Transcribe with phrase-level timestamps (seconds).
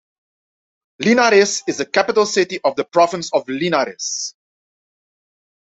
[0.97, 4.33] Linares is the capital city of the province of Linares.